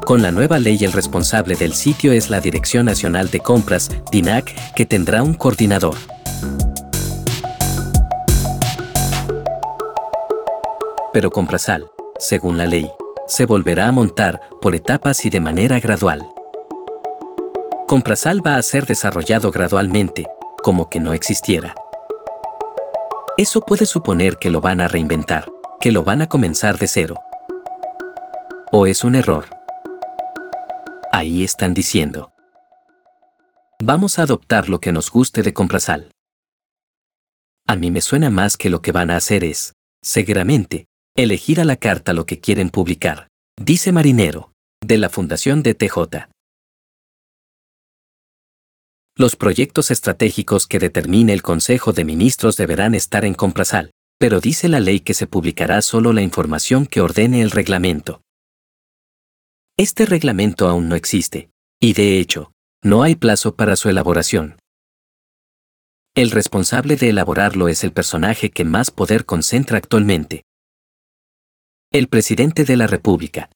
Con 0.07 0.23
la 0.23 0.31
nueva 0.31 0.61
ley 0.61 0.79
el 0.83 0.93
responsable 0.93 1.57
del 1.57 1.75
sitio 1.75 2.13
es 2.13 2.31
la 2.31 2.41
Dirección 2.41 2.87
Nacional 2.87 3.29
de 3.29 3.41
Compras, 3.41 3.91
DINAC, 4.13 4.73
que 4.77 4.87
tendrá 4.87 5.25
un 5.25 5.35
coordinador. 5.35 5.97
Pero 11.13 11.33
Comprasal, 11.33 11.91
según 12.21 12.57
la 12.57 12.67
ley, 12.67 12.89
se 13.27 13.47
volverá 13.47 13.89
a 13.89 13.91
montar 13.91 14.41
por 14.61 14.77
etapas 14.77 15.25
y 15.25 15.31
de 15.31 15.41
manera 15.41 15.81
gradual. 15.81 16.25
Comprasal 17.89 18.47
va 18.47 18.55
a 18.55 18.63
ser 18.63 18.87
desarrollado 18.87 19.51
gradualmente, 19.51 20.29
como 20.63 20.89
que 20.89 21.01
no 21.01 21.15
existiera. 21.15 21.75
Eso 23.37 23.61
puede 23.61 23.87
suponer 23.87 24.37
que 24.37 24.51
lo 24.51 24.61
van 24.61 24.81
a 24.81 24.87
reinventar, 24.87 25.51
que 25.81 25.91
lo 25.91 26.05
van 26.05 26.23
a 26.23 26.29
comenzar 26.29 26.79
de 26.79 26.87
cero. 26.87 27.17
¿O 28.71 28.87
es 28.87 29.03
un 29.03 29.17
error? 29.17 29.56
Ahí 31.19 31.45
están 31.45 31.73
diciendo. 31.73 32.35
Vamos 33.83 34.19
a 34.19 34.23
adoptar 34.25 34.69
lo 34.69 34.81
que 34.81 34.93
nos 34.93 35.11
guste 35.11 35.43
de 35.43 35.55
Comprasal. 35.55 36.11
A 37.67 37.75
mí 37.75 37.91
me 37.91 38.03
suena 38.03 38.29
más 38.29 38.59
que 38.59 38.69
lo 38.69 38.83
que 38.83 38.93
van 38.93 39.11
a 39.11 39.17
hacer 39.17 39.43
es, 39.43 39.73
seguramente, 40.03 40.85
elegir 41.17 41.59
a 41.59 41.65
la 41.65 41.77
carta 41.77 42.13
lo 42.13 42.27
que 42.27 42.39
quieren 42.39 42.69
publicar, 42.69 43.29
dice 43.59 43.93
Marinero, 43.93 44.53
de 44.85 44.99
la 44.99 45.09
Fundación 45.09 45.63
de 45.63 45.73
TJ. 45.73 46.29
Los 49.17 49.37
proyectos 49.37 49.91
estratégicos 49.91 50.67
que 50.67 50.79
determine 50.79 51.33
el 51.33 51.41
Consejo 51.41 51.95
de 51.95 52.05
Ministros 52.05 52.59
deberán 52.59 52.95
estar 52.95 53.25
en 53.25 53.33
Comprasal, 53.33 53.91
pero 54.19 54.41
dice 54.41 54.69
la 54.69 54.81
ley 54.81 55.01
que 55.01 55.15
se 55.15 55.27
publicará 55.27 55.81
solo 55.81 56.13
la 56.13 56.21
información 56.21 56.85
que 56.85 57.01
ordene 57.01 57.41
el 57.41 57.53
reglamento. 57.53 58.21
Este 59.79 60.07
reglamento 60.07 60.69
aún 60.69 60.89
no 60.89 60.97
existe, 60.97 61.51
y 61.81 61.93
de 61.93 62.19
hecho, 62.19 62.51
no 62.83 63.03
hay 63.03 63.15
plazo 63.15 63.57
para 63.57 63.77
su 63.77 63.91
elaboración. 63.91 64.57
El 66.15 66.31
responsable 66.31 66.97
de 66.97 67.11
elaborarlo 67.11 67.69
es 67.69 67.85
el 67.85 67.93
personaje 67.93 68.51
que 68.51 68.65
más 68.65 68.91
poder 68.91 69.27
concentra 69.27 69.77
actualmente. 69.77 70.45
El 71.93 72.09
presidente 72.09 72.65
de 72.65 72.79
la 72.79 72.87
República. 72.87 73.51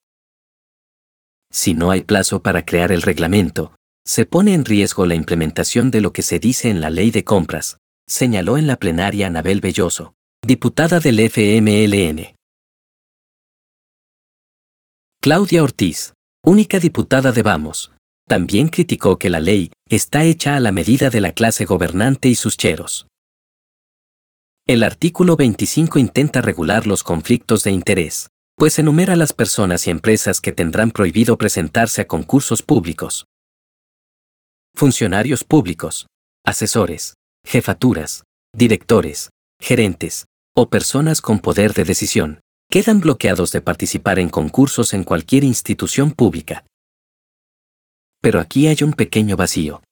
Si 1.51 1.73
no 1.73 1.91
hay 1.91 2.03
plazo 2.03 2.43
para 2.43 2.67
crear 2.67 2.93
el 2.93 3.01
reglamento, 3.01 3.75
se 4.05 4.27
pone 4.27 4.53
en 4.53 4.67
riesgo 4.67 5.07
la 5.07 5.15
implementación 5.15 5.91
de 5.91 6.03
lo 6.03 6.13
que 6.13 6.21
se 6.21 6.39
dice 6.39 6.69
en 6.69 6.83
la 6.83 6.91
ley 6.91 7.11
de 7.11 7.25
compras, 7.25 7.79
señaló 8.07 8.59
en 8.59 8.67
la 8.67 8.77
plenaria 8.77 9.29
Anabel 9.29 9.63
Belloso, 9.63 10.13
diputada 10.47 11.01
del 11.01 11.19
FMLN. 11.21 12.40
Claudia 15.23 15.63
Ortiz, 15.63 16.15
única 16.43 16.79
diputada 16.79 17.31
de 17.31 17.43
Vamos, 17.43 17.93
también 18.27 18.69
criticó 18.69 19.19
que 19.19 19.29
la 19.29 19.39
ley 19.39 19.71
está 19.87 20.25
hecha 20.25 20.57
a 20.57 20.61
la 20.61 20.73
medida 20.73 21.11
de 21.11 21.21
la 21.21 21.33
clase 21.33 21.67
gobernante 21.67 22.31
y 22.31 22.35
sus 22.35 22.57
cheros. 22.57 23.07
El 24.67 24.83
artículo 24.83 25.37
25 25.37 25.99
intenta 25.99 26.41
regular 26.41 26.87
los 26.87 27.03
conflictos 27.03 27.65
de 27.65 27.71
interés, 27.71 28.31
pues 28.57 28.79
enumera 28.79 29.15
las 29.15 29.35
personas 29.35 29.87
y 29.87 29.91
empresas 29.91 30.41
que 30.41 30.53
tendrán 30.53 30.91
prohibido 30.91 31.37
presentarse 31.37 32.01
a 32.01 32.07
concursos 32.07 32.63
públicos, 32.63 33.27
funcionarios 34.75 35.45
públicos, 35.45 36.07
asesores, 36.47 37.13
jefaturas, 37.45 38.25
directores, 38.55 39.29
gerentes 39.61 40.25
o 40.57 40.71
personas 40.71 41.21
con 41.21 41.41
poder 41.41 41.75
de 41.75 41.85
decisión, 41.85 42.41
quedan 42.71 43.01
bloqueados 43.01 43.51
de 43.51 43.61
participar 43.61 44.21
en 44.21 44.29
concursos 44.29 44.95
en 44.95 45.03
cualquier 45.03 45.43
institución 45.43 46.13
pública. 46.13 46.65
Pero 48.23 48.39
aquí 48.39 48.69
hay 48.69 48.77
un 48.85 48.93
pequeño 48.93 49.37
vacío. 49.37 49.83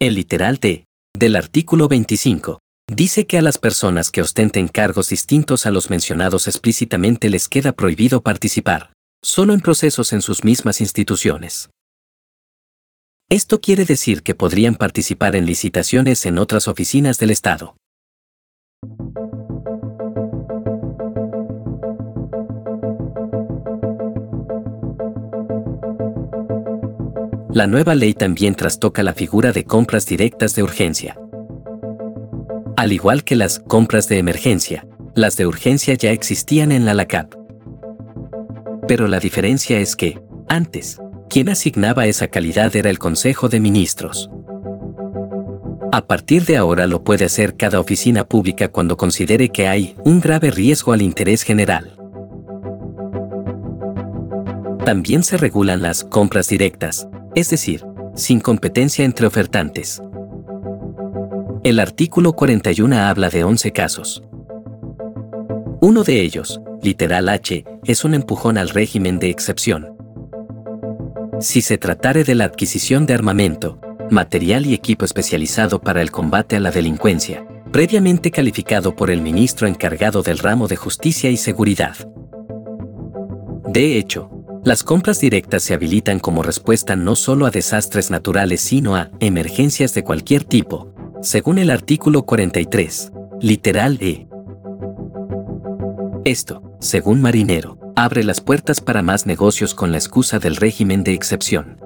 El 0.00 0.16
literal 0.16 0.58
D, 0.58 0.86
del 1.16 1.36
artículo 1.36 1.86
25, 1.86 2.58
dice 2.90 3.28
que 3.28 3.38
a 3.38 3.42
las 3.42 3.58
personas 3.58 4.10
que 4.10 4.22
ostenten 4.22 4.66
cargos 4.66 5.10
distintos 5.10 5.66
a 5.66 5.70
los 5.70 5.88
mencionados 5.88 6.48
explícitamente 6.48 7.30
les 7.30 7.48
queda 7.48 7.72
prohibido 7.72 8.22
participar, 8.22 8.92
solo 9.22 9.52
en 9.52 9.60
procesos 9.60 10.12
en 10.12 10.22
sus 10.22 10.42
mismas 10.42 10.80
instituciones. 10.80 11.70
Esto 13.28 13.60
quiere 13.60 13.84
decir 13.84 14.24
que 14.24 14.34
podrían 14.34 14.74
participar 14.74 15.36
en 15.36 15.46
licitaciones 15.46 16.26
en 16.26 16.38
otras 16.38 16.66
oficinas 16.66 17.18
del 17.18 17.30
Estado. 17.30 17.76
La 27.52 27.66
nueva 27.66 27.96
ley 27.96 28.14
también 28.14 28.54
trastoca 28.54 29.02
la 29.02 29.12
figura 29.12 29.50
de 29.50 29.64
compras 29.64 30.06
directas 30.06 30.54
de 30.54 30.62
urgencia. 30.62 31.18
Al 32.76 32.92
igual 32.92 33.24
que 33.24 33.34
las 33.34 33.58
compras 33.58 34.06
de 34.06 34.18
emergencia, 34.18 34.86
las 35.16 35.36
de 35.36 35.48
urgencia 35.48 35.94
ya 35.94 36.12
existían 36.12 36.70
en 36.70 36.84
la 36.84 36.94
LACAP. 36.94 37.34
Pero 38.86 39.08
la 39.08 39.18
diferencia 39.18 39.80
es 39.80 39.96
que, 39.96 40.22
antes, 40.48 41.00
quien 41.28 41.48
asignaba 41.48 42.06
esa 42.06 42.28
calidad 42.28 42.74
era 42.76 42.88
el 42.88 43.00
Consejo 43.00 43.48
de 43.48 43.58
Ministros. 43.58 44.30
A 45.90 46.06
partir 46.06 46.44
de 46.44 46.56
ahora 46.56 46.86
lo 46.86 47.02
puede 47.02 47.24
hacer 47.24 47.56
cada 47.56 47.80
oficina 47.80 48.24
pública 48.24 48.68
cuando 48.68 48.96
considere 48.96 49.48
que 49.48 49.66
hay 49.66 49.96
un 50.04 50.20
grave 50.20 50.52
riesgo 50.52 50.92
al 50.92 51.02
interés 51.02 51.42
general. 51.42 51.96
También 54.84 55.24
se 55.24 55.36
regulan 55.36 55.82
las 55.82 56.04
compras 56.04 56.48
directas, 56.48 57.08
es 57.34 57.50
decir, 57.50 57.84
sin 58.14 58.40
competencia 58.40 59.04
entre 59.04 59.26
ofertantes. 59.26 60.02
El 61.62 61.78
artículo 61.78 62.32
41 62.32 62.96
habla 62.96 63.30
de 63.30 63.44
11 63.44 63.72
casos. 63.72 64.22
Uno 65.80 66.04
de 66.04 66.20
ellos, 66.20 66.60
literal 66.82 67.28
H, 67.28 67.64
es 67.84 68.04
un 68.04 68.14
empujón 68.14 68.58
al 68.58 68.68
régimen 68.68 69.18
de 69.18 69.30
excepción, 69.30 69.96
si 71.40 71.62
se 71.62 71.78
tratare 71.78 72.22
de 72.22 72.34
la 72.34 72.44
adquisición 72.44 73.06
de 73.06 73.14
armamento, 73.14 73.80
material 74.10 74.66
y 74.66 74.74
equipo 74.74 75.06
especializado 75.06 75.80
para 75.80 76.02
el 76.02 76.10
combate 76.10 76.56
a 76.56 76.60
la 76.60 76.70
delincuencia, 76.70 77.46
previamente 77.72 78.30
calificado 78.30 78.94
por 78.94 79.10
el 79.10 79.22
ministro 79.22 79.66
encargado 79.66 80.22
del 80.22 80.38
ramo 80.38 80.68
de 80.68 80.76
justicia 80.76 81.30
y 81.30 81.38
seguridad. 81.38 81.96
De 83.68 83.96
hecho, 83.96 84.39
las 84.64 84.82
compras 84.82 85.20
directas 85.20 85.62
se 85.62 85.74
habilitan 85.74 86.18
como 86.18 86.42
respuesta 86.42 86.94
no 86.94 87.16
solo 87.16 87.46
a 87.46 87.50
desastres 87.50 88.10
naturales, 88.10 88.60
sino 88.60 88.94
a 88.94 89.10
emergencias 89.20 89.94
de 89.94 90.04
cualquier 90.04 90.44
tipo, 90.44 90.92
según 91.22 91.58
el 91.58 91.70
artículo 91.70 92.24
43, 92.24 93.12
literal 93.40 93.98
E. 94.00 94.28
Esto, 96.24 96.62
según 96.78 97.22
Marinero, 97.22 97.78
abre 97.96 98.22
las 98.22 98.40
puertas 98.40 98.80
para 98.80 99.02
más 99.02 99.24
negocios 99.24 99.74
con 99.74 99.92
la 99.92 99.98
excusa 99.98 100.38
del 100.38 100.56
régimen 100.56 101.04
de 101.04 101.14
excepción. 101.14 101.78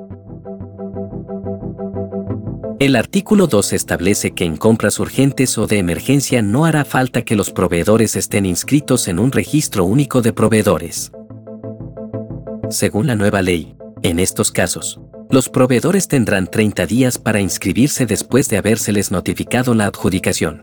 El 2.81 2.97
artículo 2.97 3.47
2 3.47 3.73
establece 3.73 4.33
que 4.33 4.45
en 4.45 4.57
compras 4.57 4.99
urgentes 4.99 5.57
o 5.59 5.69
de 5.69 5.79
emergencia 5.79 6.43
no 6.43 6.65
hará 6.65 6.85
falta 6.85 7.23
que 7.23 7.37
los 7.37 7.51
proveedores 7.51 8.17
estén 8.17 8.45
inscritos 8.45 9.07
en 9.07 9.21
un 9.21 9.31
registro 9.31 9.85
único 9.85 10.23
de 10.23 10.33
proveedores. 10.33 11.13
Según 12.75 13.07
la 13.07 13.15
nueva 13.15 13.41
ley, 13.41 13.77
en 14.03 14.19
estos 14.19 14.51
casos, 14.51 15.01
los 15.31 15.49
proveedores 15.49 16.09
tendrán 16.09 16.49
30 16.49 16.87
días 16.87 17.19
para 17.19 17.39
inscribirse 17.39 18.05
después 18.05 18.49
de 18.49 18.57
habérseles 18.57 19.13
notificado 19.13 19.75
la 19.75 19.87
adjudicación. 19.87 20.61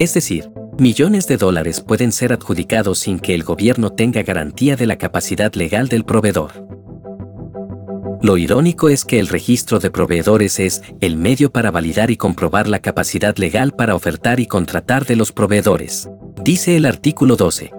Es 0.00 0.12
decir, 0.12 0.50
millones 0.76 1.28
de 1.28 1.36
dólares 1.36 1.80
pueden 1.80 2.10
ser 2.10 2.32
adjudicados 2.32 2.98
sin 2.98 3.20
que 3.20 3.32
el 3.36 3.44
gobierno 3.44 3.90
tenga 3.90 4.24
garantía 4.24 4.74
de 4.74 4.86
la 4.86 4.98
capacidad 4.98 5.54
legal 5.54 5.86
del 5.86 6.04
proveedor. 6.04 6.66
Lo 8.20 8.36
irónico 8.36 8.88
es 8.88 9.04
que 9.04 9.20
el 9.20 9.28
registro 9.28 9.78
de 9.78 9.92
proveedores 9.92 10.58
es 10.58 10.82
el 11.00 11.16
medio 11.16 11.52
para 11.52 11.70
validar 11.70 12.10
y 12.10 12.16
comprobar 12.16 12.66
la 12.66 12.80
capacidad 12.80 13.36
legal 13.36 13.70
para 13.70 13.94
ofertar 13.94 14.40
y 14.40 14.46
contratar 14.46 15.06
de 15.06 15.14
los 15.14 15.30
proveedores, 15.30 16.10
dice 16.42 16.76
el 16.76 16.86
artículo 16.86 17.36
12. 17.36 17.70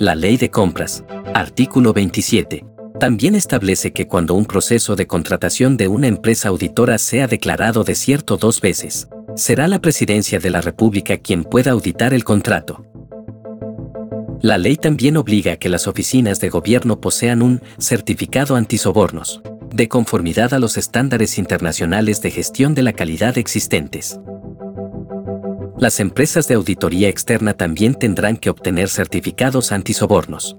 La 0.00 0.14
ley 0.14 0.36
de 0.36 0.48
compras, 0.48 1.02
artículo 1.34 1.92
27, 1.92 2.64
también 3.00 3.34
establece 3.34 3.92
que 3.92 4.06
cuando 4.06 4.34
un 4.34 4.44
proceso 4.44 4.94
de 4.94 5.08
contratación 5.08 5.76
de 5.76 5.88
una 5.88 6.06
empresa 6.06 6.50
auditora 6.50 6.98
sea 6.98 7.26
declarado 7.26 7.82
desierto 7.82 8.36
dos 8.36 8.60
veces, 8.60 9.08
será 9.34 9.66
la 9.66 9.80
Presidencia 9.80 10.38
de 10.38 10.50
la 10.50 10.60
República 10.60 11.18
quien 11.18 11.42
pueda 11.42 11.72
auditar 11.72 12.14
el 12.14 12.22
contrato. 12.22 12.84
La 14.40 14.56
ley 14.56 14.76
también 14.76 15.16
obliga 15.16 15.54
a 15.54 15.56
que 15.56 15.68
las 15.68 15.88
oficinas 15.88 16.38
de 16.38 16.48
gobierno 16.48 17.00
posean 17.00 17.42
un 17.42 17.60
certificado 17.78 18.54
antisobornos, 18.54 19.42
de 19.72 19.88
conformidad 19.88 20.54
a 20.54 20.60
los 20.60 20.76
estándares 20.76 21.38
internacionales 21.38 22.22
de 22.22 22.30
gestión 22.30 22.72
de 22.76 22.82
la 22.82 22.92
calidad 22.92 23.36
existentes. 23.36 24.20
Las 25.78 26.00
empresas 26.00 26.48
de 26.48 26.54
auditoría 26.54 27.08
externa 27.08 27.54
también 27.54 27.94
tendrán 27.94 28.36
que 28.36 28.50
obtener 28.50 28.88
certificados 28.88 29.70
antisobornos. 29.70 30.56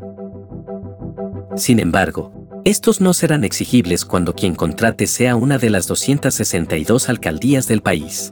Sin 1.57 1.79
embargo, 1.79 2.31
estos 2.63 3.01
no 3.01 3.13
serán 3.13 3.43
exigibles 3.43 4.05
cuando 4.05 4.33
quien 4.33 4.55
contrate 4.55 5.07
sea 5.07 5.35
una 5.35 5.57
de 5.57 5.69
las 5.69 5.88
262 5.88 7.09
alcaldías 7.09 7.67
del 7.67 7.81
país. 7.81 8.31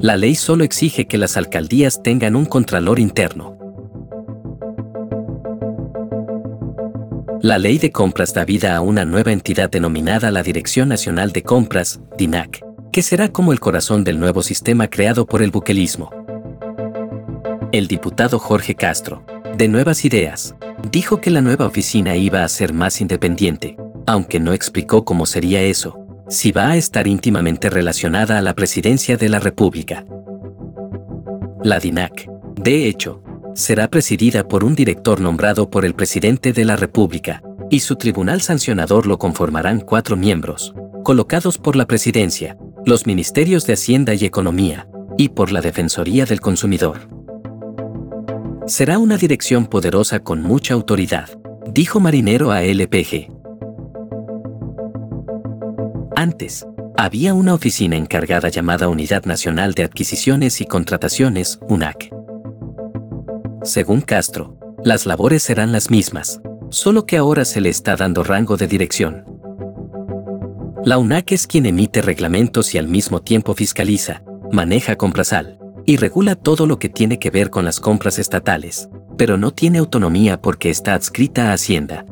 La 0.00 0.16
ley 0.16 0.34
solo 0.34 0.64
exige 0.64 1.06
que 1.06 1.18
las 1.18 1.36
alcaldías 1.36 2.02
tengan 2.02 2.34
un 2.34 2.46
contralor 2.46 2.98
interno. 2.98 3.58
La 7.42 7.58
ley 7.58 7.76
de 7.76 7.92
compras 7.92 8.32
da 8.32 8.46
vida 8.46 8.76
a 8.76 8.80
una 8.80 9.04
nueva 9.04 9.32
entidad 9.32 9.68
denominada 9.68 10.30
la 10.30 10.42
Dirección 10.42 10.88
Nacional 10.88 11.32
de 11.32 11.42
Compras, 11.42 12.00
DINAC, 12.16 12.67
que 12.92 13.02
será 13.02 13.28
como 13.28 13.52
el 13.52 13.60
corazón 13.60 14.04
del 14.04 14.18
nuevo 14.18 14.42
sistema 14.42 14.88
creado 14.88 15.26
por 15.26 15.42
el 15.42 15.50
buquelismo. 15.50 16.10
El 17.72 17.86
diputado 17.86 18.38
Jorge 18.38 18.74
Castro, 18.74 19.24
de 19.56 19.68
Nuevas 19.68 20.04
Ideas, 20.04 20.54
dijo 20.90 21.20
que 21.20 21.30
la 21.30 21.40
nueva 21.40 21.66
oficina 21.66 22.16
iba 22.16 22.44
a 22.44 22.48
ser 22.48 22.72
más 22.72 23.00
independiente, 23.00 23.76
aunque 24.06 24.40
no 24.40 24.52
explicó 24.52 25.04
cómo 25.04 25.26
sería 25.26 25.60
eso, 25.62 25.98
si 26.28 26.52
va 26.52 26.70
a 26.70 26.76
estar 26.76 27.06
íntimamente 27.06 27.68
relacionada 27.70 28.38
a 28.38 28.42
la 28.42 28.54
presidencia 28.54 29.16
de 29.16 29.28
la 29.28 29.38
República. 29.38 30.04
La 31.62 31.78
DINAC, 31.78 32.28
de 32.56 32.86
hecho, 32.86 33.22
será 33.54 33.88
presidida 33.88 34.46
por 34.46 34.64
un 34.64 34.74
director 34.74 35.20
nombrado 35.20 35.68
por 35.68 35.84
el 35.84 35.94
presidente 35.94 36.52
de 36.52 36.64
la 36.64 36.76
República, 36.76 37.42
y 37.70 37.80
su 37.80 37.96
tribunal 37.96 38.40
sancionador 38.40 39.06
lo 39.06 39.18
conformarán 39.18 39.80
cuatro 39.80 40.16
miembros, 40.16 40.74
colocados 41.02 41.58
por 41.58 41.76
la 41.76 41.86
presidencia, 41.86 42.56
los 42.88 43.06
ministerios 43.06 43.66
de 43.66 43.74
Hacienda 43.74 44.14
y 44.14 44.24
Economía, 44.24 44.88
y 45.18 45.28
por 45.28 45.52
la 45.52 45.60
Defensoría 45.60 46.24
del 46.24 46.40
Consumidor. 46.40 47.00
Será 48.66 48.98
una 48.98 49.18
dirección 49.18 49.66
poderosa 49.66 50.20
con 50.20 50.40
mucha 50.40 50.72
autoridad, 50.72 51.28
dijo 51.70 52.00
Marinero 52.00 52.50
a 52.50 52.62
LPG. 52.62 53.28
Antes, 56.16 56.66
había 56.96 57.34
una 57.34 57.52
oficina 57.52 57.94
encargada 57.94 58.48
llamada 58.48 58.88
Unidad 58.88 59.26
Nacional 59.26 59.74
de 59.74 59.84
Adquisiciones 59.84 60.62
y 60.62 60.64
Contrataciones, 60.64 61.58
UNAC. 61.68 62.10
Según 63.64 64.00
Castro, 64.00 64.58
las 64.82 65.04
labores 65.04 65.42
serán 65.42 65.72
las 65.72 65.90
mismas, 65.90 66.40
solo 66.70 67.04
que 67.04 67.18
ahora 67.18 67.44
se 67.44 67.60
le 67.60 67.68
está 67.68 67.96
dando 67.96 68.24
rango 68.24 68.56
de 68.56 68.66
dirección. 68.66 69.37
La 70.84 70.96
UNAC 70.98 71.32
es 71.32 71.46
quien 71.46 71.66
emite 71.66 72.02
reglamentos 72.02 72.74
y 72.74 72.78
al 72.78 72.88
mismo 72.88 73.20
tiempo 73.20 73.54
fiscaliza, 73.54 74.22
maneja 74.52 74.96
Comprasal 74.96 75.58
y 75.84 75.96
regula 75.96 76.36
todo 76.36 76.66
lo 76.66 76.78
que 76.78 76.88
tiene 76.88 77.18
que 77.18 77.30
ver 77.30 77.50
con 77.50 77.64
las 77.64 77.80
compras 77.80 78.18
estatales, 78.18 78.88
pero 79.16 79.36
no 79.36 79.52
tiene 79.52 79.78
autonomía 79.78 80.40
porque 80.40 80.70
está 80.70 80.94
adscrita 80.94 81.50
a 81.50 81.54
Hacienda. 81.54 82.04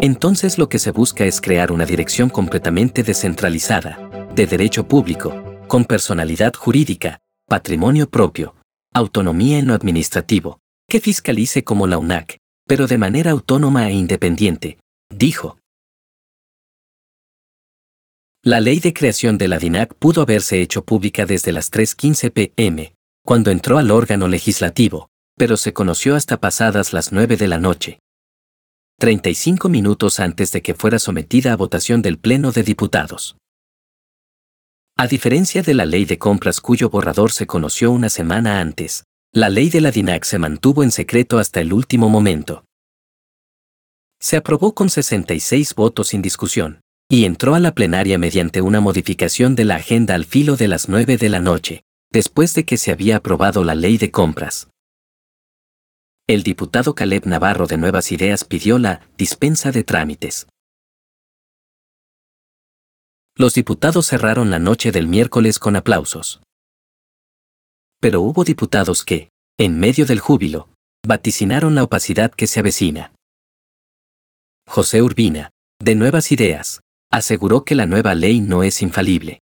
Entonces 0.00 0.58
lo 0.58 0.68
que 0.68 0.78
se 0.78 0.90
busca 0.90 1.24
es 1.24 1.40
crear 1.40 1.70
una 1.70 1.86
dirección 1.86 2.28
completamente 2.28 3.02
descentralizada, 3.02 3.98
de 4.34 4.46
derecho 4.46 4.88
público, 4.88 5.32
con 5.68 5.84
personalidad 5.84 6.54
jurídica, 6.54 7.20
patrimonio 7.46 8.10
propio, 8.10 8.54
autonomía 8.92 9.58
en 9.58 9.68
lo 9.68 9.74
administrativo, 9.74 10.58
que 10.88 11.00
fiscalice 11.00 11.62
como 11.62 11.86
la 11.86 11.98
UNAC, 11.98 12.38
pero 12.66 12.86
de 12.86 12.98
manera 12.98 13.30
autónoma 13.30 13.88
e 13.88 13.92
independiente, 13.92 14.78
dijo. 15.10 15.58
La 18.46 18.60
ley 18.60 18.78
de 18.78 18.92
creación 18.92 19.38
de 19.38 19.48
la 19.48 19.58
DINAC 19.58 19.94
pudo 19.94 20.20
haberse 20.20 20.60
hecho 20.60 20.84
pública 20.84 21.24
desde 21.24 21.50
las 21.50 21.72
3.15 21.72 22.30
pm, 22.30 22.94
cuando 23.24 23.50
entró 23.50 23.78
al 23.78 23.90
órgano 23.90 24.28
legislativo, 24.28 25.08
pero 25.34 25.56
se 25.56 25.72
conoció 25.72 26.14
hasta 26.14 26.38
pasadas 26.38 26.92
las 26.92 27.10
9 27.10 27.38
de 27.38 27.48
la 27.48 27.56
noche, 27.56 28.00
35 28.98 29.70
minutos 29.70 30.20
antes 30.20 30.52
de 30.52 30.60
que 30.60 30.74
fuera 30.74 30.98
sometida 30.98 31.54
a 31.54 31.56
votación 31.56 32.02
del 32.02 32.18
Pleno 32.18 32.52
de 32.52 32.64
Diputados. 32.64 33.38
A 34.98 35.06
diferencia 35.06 35.62
de 35.62 35.72
la 35.72 35.86
ley 35.86 36.04
de 36.04 36.18
compras 36.18 36.60
cuyo 36.60 36.90
borrador 36.90 37.32
se 37.32 37.46
conoció 37.46 37.92
una 37.92 38.10
semana 38.10 38.60
antes, 38.60 39.04
la 39.32 39.48
ley 39.48 39.70
de 39.70 39.80
la 39.80 39.90
DINAC 39.90 40.24
se 40.24 40.38
mantuvo 40.38 40.82
en 40.82 40.90
secreto 40.90 41.38
hasta 41.38 41.62
el 41.62 41.72
último 41.72 42.10
momento. 42.10 42.66
Se 44.20 44.36
aprobó 44.36 44.74
con 44.74 44.90
66 44.90 45.74
votos 45.74 46.08
sin 46.08 46.20
discusión, 46.20 46.83
y 47.08 47.24
entró 47.24 47.54
a 47.54 47.60
la 47.60 47.74
plenaria 47.74 48.18
mediante 48.18 48.62
una 48.62 48.80
modificación 48.80 49.54
de 49.54 49.64
la 49.64 49.76
agenda 49.76 50.14
al 50.14 50.24
filo 50.24 50.56
de 50.56 50.68
las 50.68 50.88
9 50.88 51.16
de 51.16 51.28
la 51.28 51.40
noche, 51.40 51.84
después 52.10 52.54
de 52.54 52.64
que 52.64 52.76
se 52.76 52.92
había 52.92 53.16
aprobado 53.16 53.64
la 53.64 53.74
ley 53.74 53.98
de 53.98 54.10
compras. 54.10 54.68
El 56.26 56.42
diputado 56.42 56.94
Caleb 56.94 57.26
Navarro 57.26 57.66
de 57.66 57.76
Nuevas 57.76 58.10
Ideas 58.10 58.44
pidió 58.44 58.78
la 58.78 59.06
dispensa 59.18 59.72
de 59.72 59.84
trámites. 59.84 60.46
Los 63.36 63.54
diputados 63.54 64.06
cerraron 64.06 64.50
la 64.50 64.58
noche 64.58 64.92
del 64.92 65.06
miércoles 65.06 65.58
con 65.58 65.76
aplausos. 65.76 66.40
Pero 68.00 68.22
hubo 68.22 68.44
diputados 68.44 69.04
que, 69.04 69.28
en 69.58 69.78
medio 69.78 70.06
del 70.06 70.20
júbilo, 70.20 70.68
vaticinaron 71.06 71.74
la 71.74 71.82
opacidad 71.82 72.30
que 72.30 72.46
se 72.46 72.60
avecina. 72.60 73.12
José 74.66 75.02
Urbina, 75.02 75.50
de 75.82 75.94
Nuevas 75.94 76.32
Ideas, 76.32 76.80
aseguró 77.14 77.64
que 77.64 77.76
la 77.76 77.86
nueva 77.86 78.14
ley 78.14 78.40
no 78.40 78.64
es 78.64 78.82
infalible. 78.82 79.40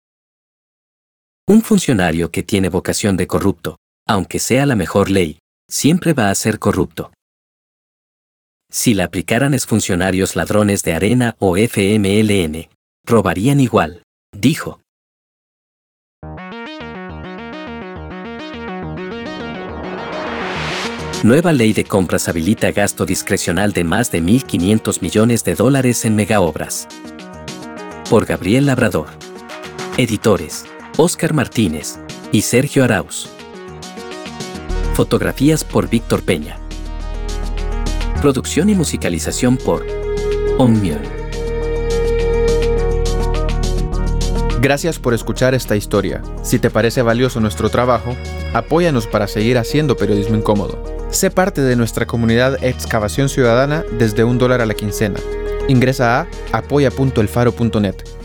Un 1.47 1.63
funcionario 1.63 2.29
que 2.29 2.43
tiene 2.43 2.69
vocación 2.69 3.17
de 3.17 3.25
corrupto, 3.25 3.77
aunque 4.07 4.37
sea 4.37 4.65
la 4.65 4.75
mejor 4.75 5.09
ley, 5.09 5.39
siempre 5.67 6.13
va 6.13 6.29
a 6.29 6.35
ser 6.35 6.59
corrupto. 6.59 7.11
Si 8.71 8.93
la 8.93 9.05
aplicaran 9.05 9.57
funcionarios 9.59 10.35
ladrones 10.35 10.83
de 10.83 10.93
arena 10.93 11.35
o 11.39 11.57
FMLN, 11.57 12.69
robarían 13.05 13.59
igual, 13.59 14.03
dijo. 14.31 14.79
Nueva 21.23 21.53
ley 21.53 21.73
de 21.73 21.85
compras 21.85 22.27
habilita 22.27 22.71
gasto 22.71 23.05
discrecional 23.05 23.71
de 23.71 23.83
más 23.83 24.11
de 24.11 24.21
1.500 24.21 25.01
millones 25.01 25.43
de 25.43 25.55
dólares 25.55 26.03
en 26.05 26.15
megaobras. 26.15 26.87
Por 28.09 28.25
Gabriel 28.25 28.65
Labrador. 28.65 29.07
Editores, 29.97 30.65
Óscar 30.97 31.33
Martínez 31.33 31.99
y 32.31 32.41
Sergio 32.41 32.83
Arauz. 32.83 33.29
Fotografías 34.93 35.63
por 35.63 35.89
Víctor 35.89 36.21
Peña. 36.21 36.57
Producción 38.21 38.69
y 38.69 38.75
musicalización 38.75 39.57
por 39.57 39.85
Omnium. 40.57 40.99
Gracias 44.61 44.99
por 44.99 45.13
escuchar 45.13 45.53
esta 45.53 45.75
historia. 45.75 46.21
Si 46.43 46.59
te 46.59 46.69
parece 46.69 47.01
valioso 47.01 47.39
nuestro 47.39 47.69
trabajo, 47.69 48.15
apóyanos 48.53 49.07
para 49.07 49.27
seguir 49.27 49.57
haciendo 49.57 49.95
periodismo 49.95 50.35
incómodo. 50.35 50.83
Sé 51.09 51.31
parte 51.31 51.61
de 51.61 51.75
nuestra 51.75 52.05
comunidad 52.05 52.63
Excavación 52.63 53.29
Ciudadana 53.29 53.83
desde 53.97 54.23
un 54.23 54.37
dólar 54.37 54.61
a 54.61 54.65
la 54.65 54.73
quincena 54.73 55.19
Ingresa 55.67 56.21
a 56.51 56.57
apoya.elfaro.net 56.57 58.22